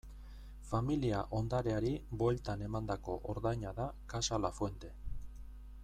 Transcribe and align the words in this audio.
Familia 0.69 1.19
ondareari 1.39 1.91
bueltan 2.23 2.63
emandako 2.69 3.19
ordaina 3.35 3.75
da 3.81 3.87
Casa 4.15 4.41
Lafuente. 4.47 4.93